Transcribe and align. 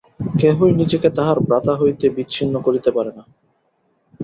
কেহই 0.35 0.71
নিজেকে 0.73 1.09
তাহার 1.17 1.37
ভ্রাতা 1.39 1.73
হইতে 1.75 2.05
বিচ্ছিন্ন 2.09 2.53
করিতে 2.61 2.89
পারে 2.91 3.11
না। 3.17 3.23